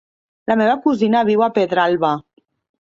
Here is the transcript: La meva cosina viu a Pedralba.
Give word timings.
La 0.51 0.55
meva 0.61 0.77
cosina 0.87 1.23
viu 1.31 1.47
a 1.49 1.51
Pedralba. 1.59 2.13